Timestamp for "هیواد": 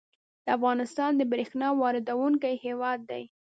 2.65-2.99